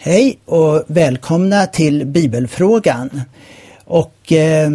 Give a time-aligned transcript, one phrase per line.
[0.00, 3.22] Hej och välkomna till Bibelfrågan.
[3.84, 4.70] Och eh,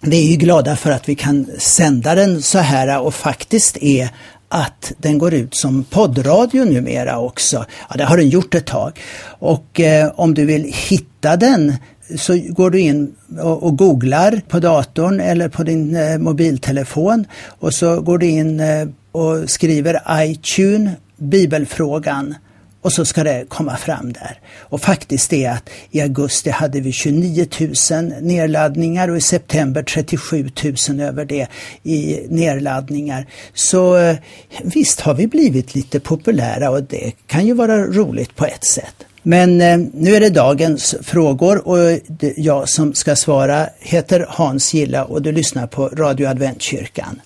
[0.00, 4.08] vi är ju glada för att vi kan sända den så här och faktiskt är
[4.48, 7.64] att den går ut som poddradio numera också.
[7.90, 9.00] Ja, det har den gjort ett tag.
[9.24, 11.74] Och eh, om du vill hitta den
[12.18, 17.74] så går du in och, och googlar på datorn eller på din eh, mobiltelefon och
[17.74, 22.34] så går du in eh, och skriver iTunes Bibelfrågan
[22.82, 24.40] och så ska det komma fram där.
[24.58, 27.46] Och faktiskt är att i augusti hade vi 29
[27.90, 30.50] 000 nedladdningar och i september 37
[30.88, 31.46] 000 över det
[31.82, 33.26] i nedladdningar.
[33.54, 34.16] Så eh,
[34.62, 38.94] visst har vi blivit lite populära och det kan ju vara roligt på ett sätt.
[39.22, 41.98] Men eh, nu är det dagens frågor och
[42.36, 47.20] jag som ska svara heter Hans Gilla och du lyssnar på Radio Adventkyrkan.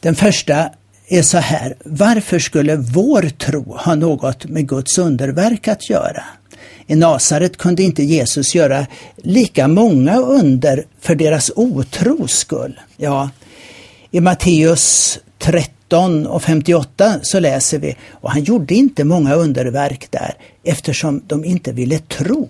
[0.00, 0.70] Den första
[1.08, 6.24] är så här, varför skulle vår tro ha något med Guds underverk att göra?
[6.86, 12.80] I Nasaret kunde inte Jesus göra lika många under för deras otros skull.
[12.96, 13.30] Ja,
[14.10, 20.34] i Matteus 13 och 58 så läser vi, och han gjorde inte många underverk där
[20.64, 22.48] eftersom de inte ville tro.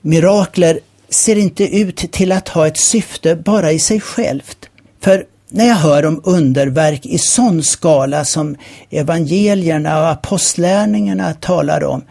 [0.00, 4.68] Mirakler ser inte ut till att ha ett syfte bara i sig självt.
[5.00, 8.56] För när jag hör om underverk i sån skala som
[8.90, 12.04] evangelierna och apostlärningarna talar om,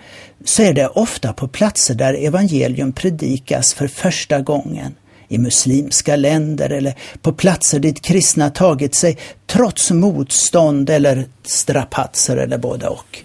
[0.46, 4.96] så är det ofta på platser där evangelium predikas för första gången.
[5.30, 12.58] I muslimska länder eller på platser dit kristna tagit sig trots motstånd eller strapatser eller
[12.58, 13.24] både och.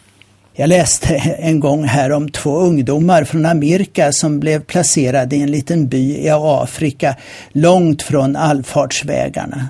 [0.55, 5.51] Jag läste en gång här om två ungdomar från Amerika som blev placerade i en
[5.51, 7.17] liten by i Afrika
[7.53, 9.69] långt från allfartsvägarna.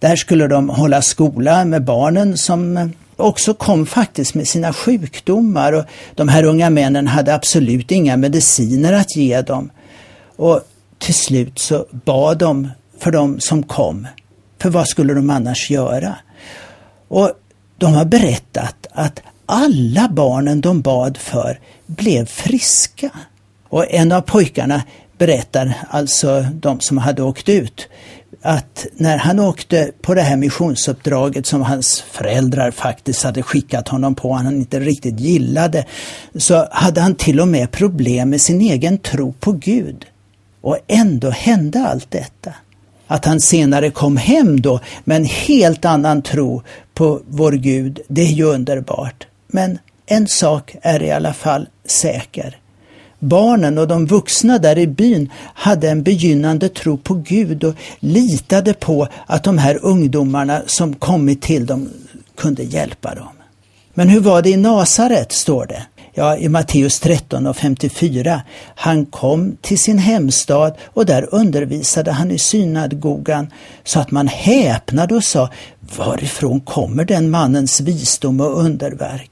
[0.00, 5.84] Där skulle de hålla skola med barnen som också kom faktiskt med sina sjukdomar och
[6.14, 9.70] de här unga männen hade absolut inga mediciner att ge dem.
[10.36, 10.60] Och
[10.98, 14.06] till slut så bad de för de som kom.
[14.58, 16.14] För vad skulle de annars göra?
[17.08, 17.30] Och
[17.78, 23.10] de har berättat att alla barnen de bad för blev friska.
[23.68, 24.82] Och en av pojkarna
[25.18, 27.88] berättar, alltså de som hade åkt ut,
[28.42, 34.14] att när han åkte på det här missionsuppdraget som hans föräldrar faktiskt hade skickat honom
[34.14, 35.86] på, han inte riktigt gillade,
[36.34, 40.06] så hade han till och med problem med sin egen tro på Gud.
[40.60, 42.54] Och ändå hände allt detta.
[43.06, 46.62] Att han senare kom hem då med en helt annan tro
[46.94, 49.26] på vår Gud, det är ju underbart.
[49.46, 52.56] Men en sak är i alla fall säker.
[53.20, 58.74] Barnen och de vuxna där i byn hade en begynnande tro på Gud och litade
[58.74, 61.88] på att de här ungdomarna som kommit till dem
[62.36, 63.28] kunde hjälpa dem.
[63.94, 65.82] Men hur var det i Nasaret, står det?
[66.14, 68.42] Ja, i Matteus 13 och 54.
[68.74, 73.46] Han kom till sin hemstad och där undervisade han i synagogan,
[73.84, 75.50] så att man häpnade och sa,
[75.96, 79.29] varifrån kommer den mannens visdom och underverk?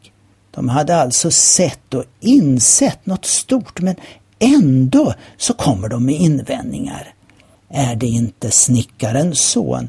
[0.58, 3.96] De hade alltså sett och insett något stort men
[4.38, 7.14] ändå så kommer de med invändningar.
[7.70, 9.88] Är det inte snickarens son?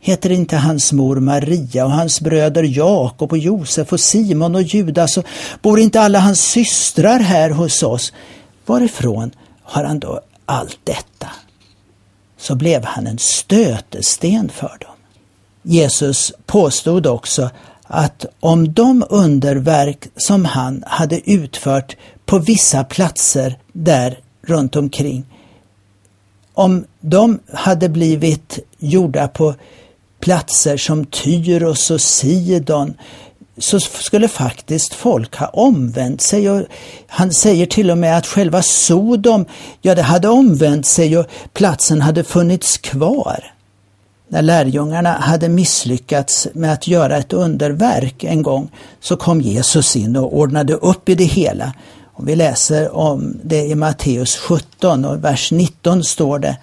[0.00, 5.16] Heter inte hans mor Maria och hans bröder Jakob och Josef och Simon och Judas
[5.16, 5.24] och
[5.62, 8.12] bor inte alla hans systrar här hos oss?
[8.66, 9.30] Varifrån
[9.62, 11.28] har han då allt detta?
[12.38, 14.96] Så blev han en stötesten för dem.
[15.62, 17.50] Jesus påstod också
[17.92, 21.96] att om de underverk som han hade utfört
[22.26, 25.24] på vissa platser där runt omkring,
[26.54, 29.54] om de hade blivit gjorda på
[30.20, 32.94] platser som Tyros och Sidon
[33.58, 36.50] så skulle faktiskt folk ha omvänt sig.
[36.50, 36.62] Och
[37.06, 39.46] han säger till och med att själva Sodom,
[39.82, 43.52] ja det hade omvänt sig och platsen hade funnits kvar.
[44.32, 48.70] När lärjungarna hade misslyckats med att göra ett underverk en gång
[49.00, 51.74] så kom Jesus in och ordnade upp i det hela.
[52.04, 56.56] Och vi läser om det i Matteus 17 och vers 19 står det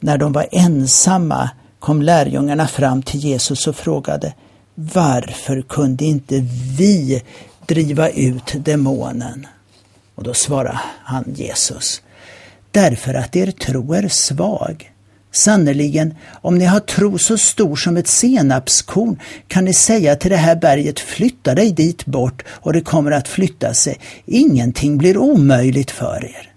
[0.00, 4.34] När de var ensamma kom lärjungarna fram till Jesus och frågade
[4.74, 6.40] Varför kunde inte
[6.78, 7.22] vi
[7.66, 9.46] driva ut demonen?
[10.14, 12.02] Och då svarade han Jesus
[12.70, 14.91] Därför att er tro är svag.
[15.32, 19.18] Sannerligen, om ni har tro så stor som ett senapskorn
[19.48, 23.28] kan ni säga till det här berget flytta dig dit bort och det kommer att
[23.28, 23.98] flytta sig.
[24.26, 26.52] Ingenting blir omöjligt för er.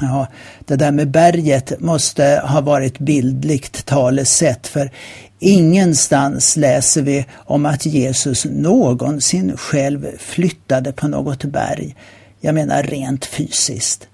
[0.00, 0.26] Ja,
[0.66, 4.90] det där med berget måste ha varit bildligt talesätt för
[5.38, 11.96] ingenstans läser vi om att Jesus någonsin själv flyttade på något berg.
[12.40, 14.08] Jag menar rent fysiskt.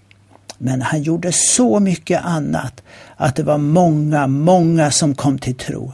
[0.58, 2.82] Men han gjorde så mycket annat
[3.16, 5.92] att det var många, många som kom till tro.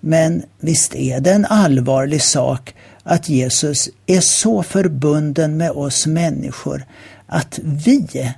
[0.00, 6.84] Men visst är det en allvarlig sak att Jesus är så förbunden med oss människor
[7.26, 8.34] att vi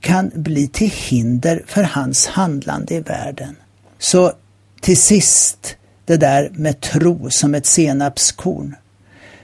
[0.00, 3.56] kan bli till hinder för hans handlande i världen.
[3.98, 4.32] Så
[4.80, 8.74] till sist det där med tro som ett senapskorn.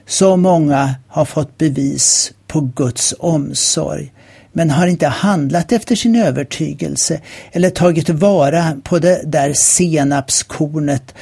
[0.06, 4.12] Så många har fått bevis på Guds omsorg
[4.56, 7.20] men har inte handlat efter sin övertygelse
[7.52, 11.14] eller tagit vara på det där senapskornet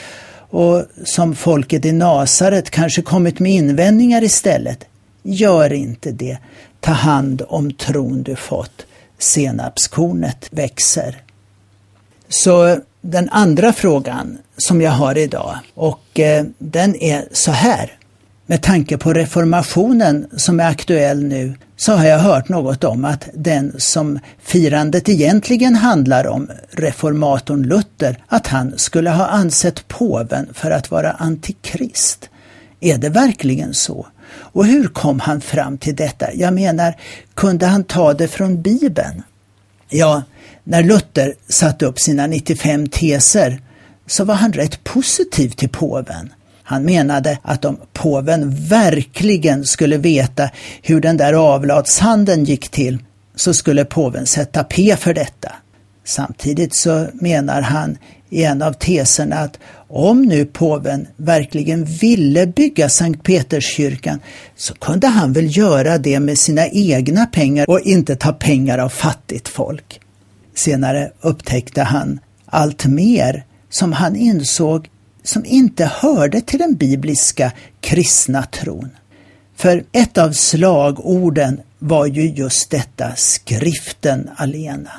[0.51, 4.85] och som folket i Nasaret kanske kommit med invändningar istället.
[5.23, 6.39] Gör inte det.
[6.81, 8.87] Ta hand om tron du fått.
[9.19, 11.23] Senapskornet växer.
[12.29, 17.93] Så den andra frågan som jag har idag och eh, den är så här.
[18.47, 23.29] Med tanke på reformationen som är aktuell nu så har jag hört något om att
[23.35, 30.71] den som firandet egentligen handlar om, reformatorn Luther, att han skulle ha ansett påven för
[30.71, 32.31] att vara antikrist.
[32.81, 34.07] Är det verkligen så?
[34.35, 36.35] Och hur kom han fram till detta?
[36.35, 36.97] Jag menar,
[37.35, 39.23] kunde han ta det från Bibeln?
[39.89, 40.23] Ja,
[40.65, 43.61] när Luther satte upp sina 95 teser
[44.07, 46.33] så var han rätt positiv till påven.
[46.73, 50.51] Han menade att om påven verkligen skulle veta
[50.83, 52.99] hur den där avlatshandeln gick till
[53.35, 55.53] så skulle påven sätta P för detta.
[56.05, 57.99] Samtidigt så menar han
[58.31, 59.59] i en av teserna att
[59.89, 64.21] om nu påven verkligen ville bygga Sankt Peterskyrkan
[64.57, 68.89] så kunde han väl göra det med sina egna pengar och inte ta pengar av
[68.89, 70.01] fattigt folk.
[70.55, 74.89] Senare upptäckte han allt mer som han insåg
[75.23, 78.91] som inte hörde till den bibliska kristna tron.
[79.57, 84.91] För ett av slagorden var ju just detta, skriften alena.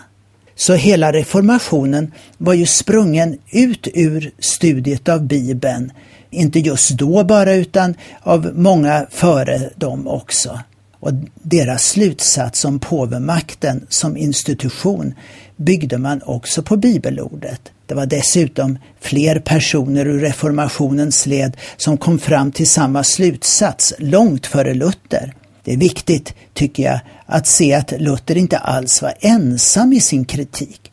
[0.55, 5.91] Så hela reformationen var ju sprungen ut ur studiet av Bibeln,
[6.29, 10.59] inte just då bara utan av många före dem också.
[10.99, 15.13] Och deras slutsats om påvemakten som institution
[15.55, 17.61] byggde man också på bibelordet.
[17.93, 24.47] Det var dessutom fler personer ur reformationens led som kom fram till samma slutsats långt
[24.47, 25.33] före Luther.
[25.63, 30.25] Det är viktigt, tycker jag, att se att Luther inte alls var ensam i sin
[30.25, 30.91] kritik.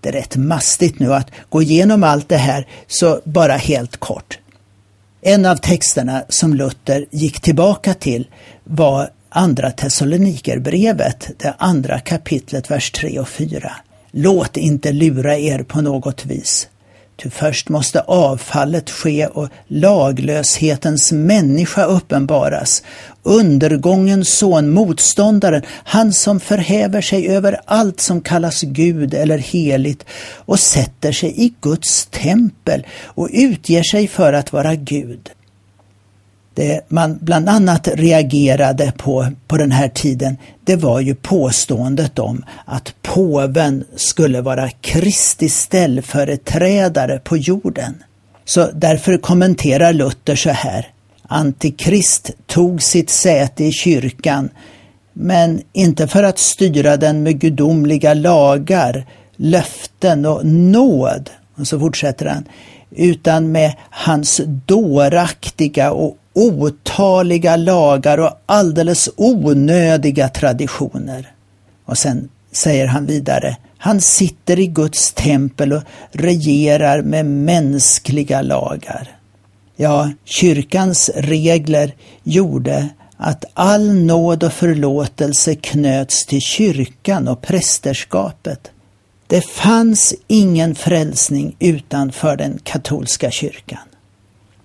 [0.00, 4.38] Det är rätt mastigt nu att gå igenom allt det här, så bara helt kort.
[5.22, 8.28] En av texterna som Luther gick tillbaka till
[8.64, 13.72] var Andra Thessalonikerbrevet, det andra kapitlet, vers 3 och 4.
[14.10, 16.68] Låt inte lura er på något vis.
[17.22, 22.82] Ty först måste avfallet ske och laglöshetens människa uppenbaras.
[23.22, 30.60] Undergångens son, motståndaren, han som förhäver sig över allt som kallas Gud eller heligt och
[30.60, 35.30] sätter sig i Guds tempel och utger sig för att vara Gud.
[36.58, 42.44] Det man bland annat reagerade på på den här tiden, det var ju påståendet om
[42.64, 48.02] att påven skulle vara Kristi ställföreträdare på jorden.
[48.44, 50.86] Så därför kommenterar Luther så här.
[51.22, 54.48] Antikrist tog sitt säte i kyrkan,
[55.12, 61.30] men inte för att styra den med gudomliga lagar, löften och nåd.
[61.56, 62.44] Och så fortsätter han
[62.90, 71.32] utan med hans dåraktiga och otaliga lagar och alldeles onödiga traditioner.
[71.84, 79.10] Och sen säger han vidare, han sitter i Guds tempel och regerar med mänskliga lagar.
[79.76, 88.70] Ja, kyrkans regler gjorde att all nåd och förlåtelse knöts till kyrkan och prästerskapet.
[89.26, 93.88] Det fanns ingen frälsning utanför den katolska kyrkan.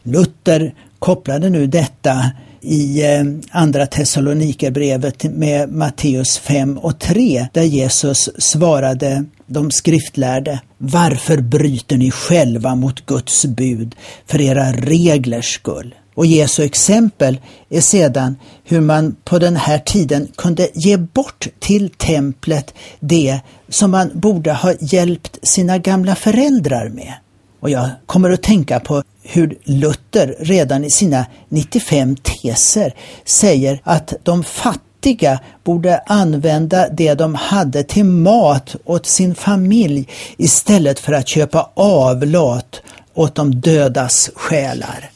[0.03, 2.31] Luther kopplade nu detta
[2.61, 11.37] i eh, Andra Thessalonikerbrevet med Matteus 5 och 3 där Jesus svarade de skriftlärde Varför
[11.37, 13.95] bryter ni själva mot Guds bud
[14.25, 15.95] för era reglers skull?
[16.15, 21.89] Och Jesu exempel är sedan hur man på den här tiden kunde ge bort till
[21.89, 27.13] templet det som man borde ha hjälpt sina gamla föräldrar med.
[27.59, 32.93] Och jag kommer att tänka på hur Luther redan i sina 95 teser
[33.25, 40.99] säger att de fattiga borde använda det de hade till mat åt sin familj istället
[40.99, 42.81] för att köpa avlat
[43.13, 45.09] åt de dödas själar.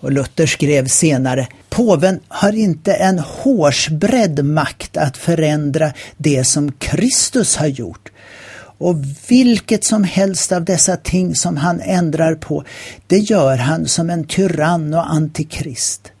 [0.00, 7.56] Och Luther skrev senare, påven har inte en hårsbredd makt att förändra det som Kristus
[7.56, 8.10] har gjort.
[8.78, 8.96] Och
[9.28, 12.64] vilket som helst av dessa ting som han ändrar på,
[13.06, 16.12] det gör han som en tyrann och antikrist.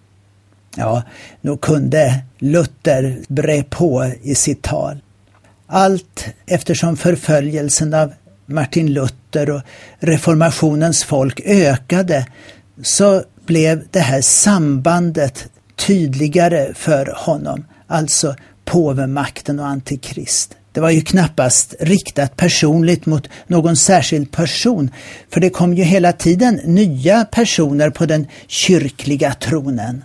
[0.76, 1.02] Ja,
[1.40, 4.98] nog kunde Luther bre på i sitt tal.
[5.66, 8.12] Allt eftersom förföljelsen av
[8.46, 9.62] Martin Luther och
[9.98, 12.26] reformationens folk ökade
[12.82, 18.34] så blev det här sambandet tydligare för honom, alltså
[18.64, 20.56] påvemakten och antikrist.
[20.76, 24.90] Det var ju knappast riktat personligt mot någon särskild person,
[25.30, 30.04] för det kom ju hela tiden nya personer på den kyrkliga tronen.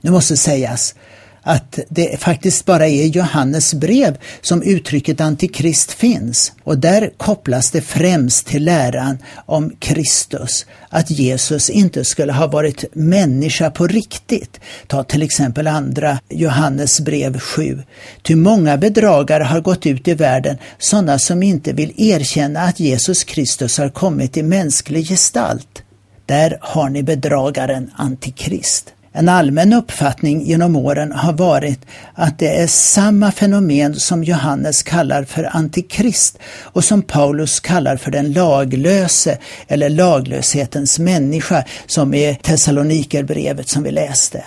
[0.00, 0.94] Nu måste sägas
[1.42, 6.52] att det faktiskt bara är i Johannes brev som uttrycket antikrist finns.
[6.64, 12.84] Och där kopplas det främst till läran om Kristus, att Jesus inte skulle ha varit
[12.92, 14.60] människa på riktigt.
[14.86, 17.82] Ta till exempel andra Johannes brev 7.
[18.22, 23.24] Ty många bedragare har gått ut i världen, sådana som inte vill erkänna att Jesus
[23.24, 25.82] Kristus har kommit i mänsklig gestalt.
[26.26, 28.92] Där har ni bedragaren Antikrist.
[29.14, 31.80] En allmän uppfattning genom åren har varit
[32.14, 38.10] att det är samma fenomen som Johannes kallar för antikrist och som Paulus kallar för
[38.10, 39.38] den laglöse
[39.68, 44.44] eller laglöshetens människa som i Thessalonikerbrevet som vi läste.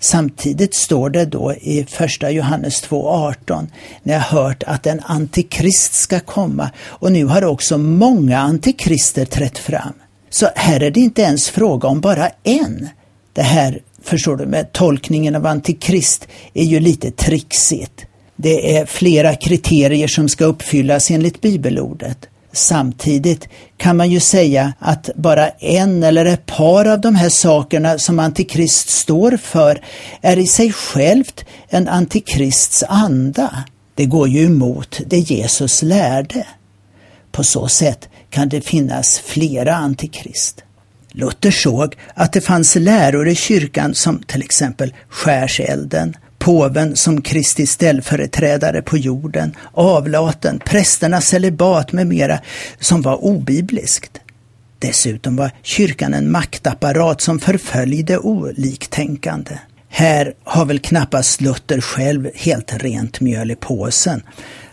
[0.00, 3.66] Samtidigt står det då i första Johannes 2.18
[4.02, 9.58] när jag hört att en antikrist ska komma och nu har också många antikrister trätt
[9.58, 9.92] fram.
[10.30, 12.88] Så här är det inte ens fråga om bara en
[13.32, 18.06] det här, förstår du, med tolkningen av antikrist är ju lite trixigt.
[18.36, 22.28] Det är flera kriterier som ska uppfyllas enligt bibelordet.
[22.52, 27.98] Samtidigt kan man ju säga att bara en eller ett par av de här sakerna
[27.98, 29.80] som antikrist står för
[30.20, 33.64] är i sig självt en antikrists anda.
[33.94, 36.46] Det går ju emot det Jesus lärde.
[37.32, 40.64] På så sätt kan det finnas flera antikrist.
[41.18, 47.66] Luther såg att det fanns läror i kyrkan som till exempel skärselden, påven som Kristi
[47.66, 52.38] ställföreträdare på jorden, avlaten, prästernas celibat med mera
[52.80, 54.20] som var obibliskt.
[54.78, 59.58] Dessutom var kyrkan en maktapparat som förföljde oliktänkande.
[59.88, 64.22] Här har väl knappast Luther själv helt rent mjöl i påsen.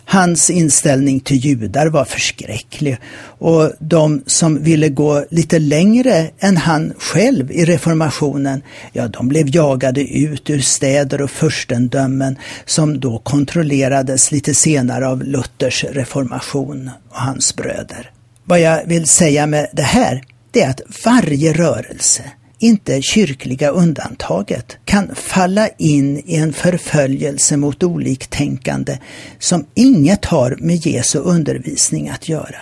[0.05, 2.97] Hans inställning till judar var förskräcklig
[3.39, 8.61] och de som ville gå lite längre än han själv i reformationen,
[8.93, 15.23] ja de blev jagade ut ur städer och furstendömen som då kontrollerades lite senare av
[15.23, 18.11] Luthers reformation och hans bröder.
[18.43, 22.23] Vad jag vill säga med det här, det är att varje rörelse
[22.59, 28.97] inte kyrkliga undantaget, kan falla in i en förföljelse mot oliktänkande
[29.39, 32.57] som inget har med Jesu undervisning att göra.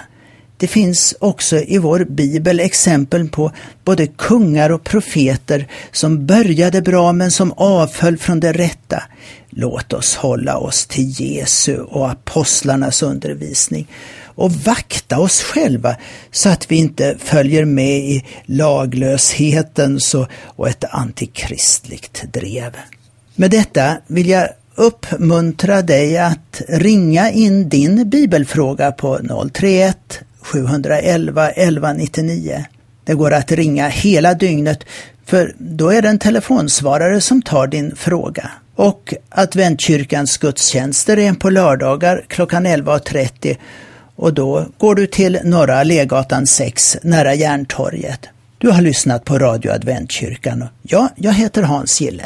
[0.57, 3.51] Det finns också i vår bibel exempel på
[3.85, 9.03] både kungar och profeter som började bra men som avföll från det rätta.
[9.55, 13.87] Låt oss hålla oss till Jesu och apostlarnas undervisning
[14.35, 15.95] och vakta oss själva
[16.31, 20.15] så att vi inte följer med i laglöshetens
[20.55, 22.77] och ett antikristligt drev.
[23.35, 29.19] Med detta vill jag uppmuntra dig att ringa in din bibelfråga på
[29.53, 32.65] 031 711 1199.
[33.05, 34.85] Det går att ringa hela dygnet
[35.25, 38.51] för då är det en telefonsvarare som tar din fråga.
[38.75, 43.57] Och Adventkyrkans gudstjänster är på lördagar klockan 11.30
[44.15, 48.29] och då går du till Norra Allégatan 6 nära Järntorget.
[48.57, 50.65] Du har lyssnat på Radio Adventkyrkan.
[50.81, 52.25] Ja, jag heter Hans Gille.